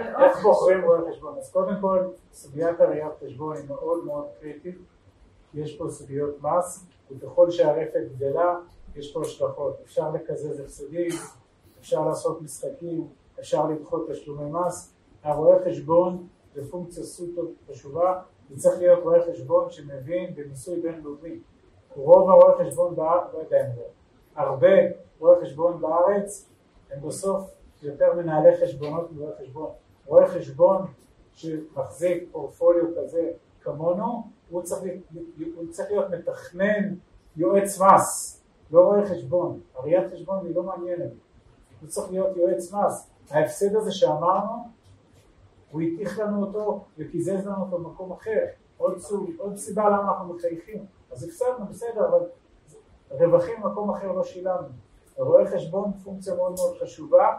איך 0.00 0.42
בוחרים 0.42 0.84
רואה 0.84 1.00
חשבון? 1.10 1.38
אז 1.38 1.52
קודם 1.52 1.74
כל, 1.80 2.04
סוגיית 2.32 2.80
הראיית 2.80 3.12
חשבון 3.24 3.56
היא 3.56 3.64
מאוד 3.68 4.04
מאוד 4.04 4.24
קריטית. 4.40 4.78
יש 5.54 5.76
פה 5.76 5.88
סוגיות 5.88 6.42
מס, 6.42 6.86
וככל 7.10 7.50
שהרפת 7.50 8.00
גדלה, 8.16 8.56
יש 8.96 9.12
פה 9.12 9.20
השלכות. 9.20 9.76
אפשר 9.84 10.10
לקזז 10.10 10.60
הפסדים, 10.60 11.10
אפשר 11.80 12.04
לעשות 12.04 12.42
משחקים, 12.42 13.08
אפשר 13.40 13.66
לדחות 13.66 14.10
תשלומי 14.10 14.50
מס. 14.50 14.94
הרואה 15.22 15.64
חשבון 15.64 16.26
זה 16.54 16.70
פונקציה 16.70 17.04
סופר 17.04 17.42
חשובה, 17.68 18.22
זה 18.50 18.62
צריך 18.62 18.78
להיות 18.78 19.02
רואה 19.02 19.18
חשבון 19.32 19.70
שמבין 19.70 20.34
במיסוי 20.34 20.80
בינלאומי. 20.80 21.40
רוב 21.96 22.30
הרואי 22.30 22.64
חשבון 22.64 22.96
בארץ, 22.96 23.34
לא 23.34 23.38
יודע 23.38 23.66
אם 23.66 23.72
זה, 23.74 23.82
הרבה 24.36 24.68
רואי 25.18 25.40
חשבון 25.42 25.80
בארץ 25.80 26.50
הם 26.90 27.08
בסוף 27.08 27.50
יותר 27.82 28.14
מנהלי 28.14 28.56
חשבונות 28.56 29.12
מרואי 29.12 29.32
חשבון. 29.40 29.70
רואה 30.06 30.28
חשבון 30.28 30.86
שמחזיק 31.32 32.28
פורפוליו 32.32 32.84
כזה 32.96 33.30
כמונו, 33.60 34.22
הוא 34.50 34.62
צריך, 34.62 35.00
הוא 35.54 35.70
צריך 35.70 35.90
להיות 35.90 36.10
מתכנן 36.10 36.94
יועץ 37.36 37.80
מס, 37.80 38.40
לא 38.70 38.80
רואה 38.80 39.06
חשבון. 39.06 39.60
הראיית 39.74 40.12
חשבון 40.12 40.46
היא 40.46 40.54
לא 40.54 40.62
מעניינת. 40.62 41.10
הוא 41.80 41.88
צריך 41.88 42.10
להיות 42.10 42.36
יועץ 42.36 42.72
מס. 42.72 43.10
ההפסד 43.30 43.76
הזה 43.76 43.92
שאמרנו, 43.92 44.52
הוא 45.70 45.82
הטיח 45.82 46.18
לנו 46.18 46.46
אותו 46.46 46.84
וקיזז 46.98 47.46
לנו 47.46 47.64
אותו 47.64 47.78
במקום 47.78 48.12
אחר. 48.12 48.44
עוד, 48.76 48.98
סוג, 48.98 49.30
עוד 49.38 49.56
סיבה 49.56 49.88
למה 49.88 50.12
אנחנו 50.12 50.34
מחייכים. 50.34 50.84
אז 51.12 51.24
הפסדנו, 51.24 51.66
בסדר, 51.70 52.08
אבל 52.08 52.26
רווחים 53.10 53.62
במקום 53.62 53.90
אחר 53.90 54.12
לא 54.12 54.24
שילמנו. 54.24 54.68
רואה 55.16 55.50
חשבון 55.50 55.92
פונקציה 56.04 56.34
מאוד 56.34 56.52
מאוד 56.52 56.78
חשובה. 56.82 57.36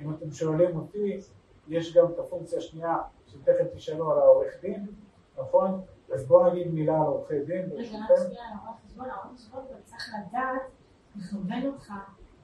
אם 0.00 0.14
אתם 0.14 0.30
שואלים 0.30 0.76
אותי, 0.76 1.20
יש 1.68 1.96
גם 1.96 2.06
את 2.06 2.18
הפונקציה 2.18 2.58
השנייה, 2.58 2.96
שתכף 3.26 3.64
תשאלו 3.74 4.12
על 4.12 4.18
העורך 4.18 4.60
דין, 4.60 4.86
נכון? 5.38 5.80
אז 6.14 6.26
בואו 6.26 6.50
נגיד 6.50 6.74
מילה 6.74 6.94
על 6.94 7.06
עורכי 7.06 7.40
דין, 7.44 7.70
ברשותכם. 7.70 7.96
רגע, 7.96 8.14
רק 8.14 8.26
שנייה 8.26 8.42
על 8.44 8.56
העורך 8.62 8.80
חשבון, 8.86 9.10
העורך 9.10 9.38
חשבון 9.38 9.64
גם 9.70 9.78
צריך 9.84 10.10
לדעת, 10.14 10.62
לכוון 11.16 11.66
אותך, 11.66 11.92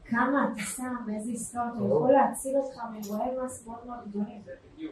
כמה 0.04 0.48
אתה 0.52 0.60
שם, 0.60 0.96
באיזה 1.06 1.32
עסקאות, 1.32 1.64
הוא 1.78 1.96
יכול 1.96 2.12
להציל 2.12 2.56
אותך 2.56 2.80
מאירועי 2.92 3.36
מס 3.44 3.66
מאוד 3.66 3.86
מאוד 3.86 3.98
גדולים. 4.08 4.42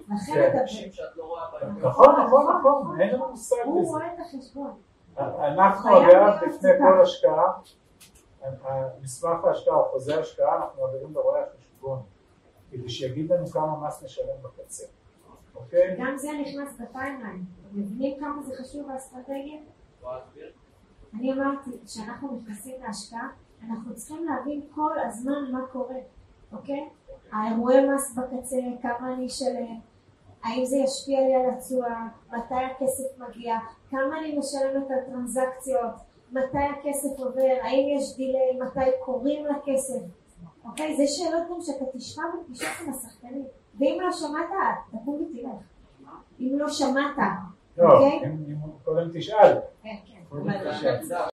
לכן 0.08 0.33
כן. 0.34 0.50
אתה... 0.50 1.67
נכון, 1.80 2.14
נכון, 2.27 2.56
נכון, 2.58 3.00
אין 3.00 3.14
לנו 3.14 3.28
מושג 3.28 3.56
הוא 3.64 3.80
בזה. 3.80 3.91
רואה 3.91 4.14
את 4.14 4.19
החשבון. 4.20 4.70
אנחנו 5.19 5.91
אגב, 5.98 6.42
לפני. 6.48 6.70
כל 6.78 7.00
השקעה, 7.00 7.52
מסמך 9.02 9.45
ההשקעה 9.45 9.83
חוזה 9.91 10.17
ההשקעה, 10.17 10.56
אנחנו 10.56 10.83
מעבירים 10.83 11.14
לרואה 11.14 11.41
החשבון, 11.42 12.02
כדי 12.89 12.97
שיגיד 12.97 13.33
לנו 13.33 13.47
כמה 13.47 13.89
מס 13.89 14.03
נשלם 14.03 14.42
בקצה, 14.42 14.84
אוקיי? 15.55 15.97
גם 15.98 16.17
זה 16.17 16.28
נכנס 16.42 16.81
בטיימליין. 16.81 17.45
מבינים 17.72 18.20
כמה 18.20 18.42
זה 18.42 18.55
חשוב 18.56 18.91
האסטרטגיה? 18.91 19.61
אני 21.14 21.33
אמרתי, 21.33 21.70
כשאנחנו 21.86 22.36
נכנסים 22.36 22.75
להשקעה, 22.83 23.28
אנחנו 23.69 23.95
צריכים 23.95 24.25
להבין 24.25 24.61
כל 24.75 24.98
הזמן 24.98 25.53
מה 25.53 25.67
קורה, 25.72 25.97
אוקיי? 26.53 26.89
האירועי 27.33 27.91
מס 27.91 28.17
בקצה, 28.17 28.56
כמה 28.83 29.14
אני 29.14 29.27
אשלם, 29.27 29.78
האם 30.45 30.64
זה 30.64 30.77
ישפיע 30.77 31.20
לי 31.20 31.34
על 31.34 31.50
התשואה, 31.50 32.06
מתי 32.28 32.55
הכסף 32.55 33.19
מגיע, 33.19 33.58
כמה 33.91 34.19
אני 34.19 34.39
משלמת 34.39 34.91
על 34.91 35.05
טרנזקציות, 35.06 35.92
מתי 36.33 36.58
הכסף 36.58 37.19
עובר, 37.19 37.58
האם 37.62 37.97
יש 37.98 38.17
דיליי, 38.17 38.58
מתי 38.61 38.91
קוראים 39.05 39.47
לכסף, 39.47 40.00
אוקיי? 40.69 40.97
זה 40.97 41.06
שאלות 41.06 41.42
גם 41.50 41.61
שאתה 41.61 41.84
תשמע 41.97 42.24
בפגישות 42.41 42.69
עם 42.86 42.92
השחקנים, 42.92 43.44
ואם 43.80 43.98
לא 44.00 44.12
שמעת, 44.12 44.48
תקום 44.91 45.22
ותלך. 45.22 45.62
אם 46.41 46.58
לא 46.58 46.69
שמעת, 46.69 47.16
לא, 47.78 47.92
אוקיי? 47.92 48.30
קודם 48.84 49.11
תשאל. 49.14 49.58
כן, 49.83 49.94
כן. 50.06 50.19